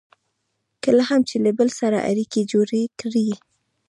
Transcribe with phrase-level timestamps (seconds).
[0.83, 3.29] کله هم چې له بل سره اړیکې جوړې کړئ.